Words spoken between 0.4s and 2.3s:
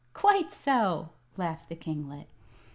so," laughed the kinglet.